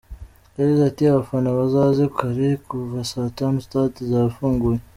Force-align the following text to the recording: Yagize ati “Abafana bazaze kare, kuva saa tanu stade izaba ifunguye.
Yagize 0.57 0.81
ati 0.89 1.01
“Abafana 1.05 1.49
bazaze 1.57 2.03
kare, 2.17 2.47
kuva 2.67 2.97
saa 3.11 3.33
tanu 3.37 3.55
stade 3.65 3.95
izaba 4.03 4.27
ifunguye. 4.33 4.79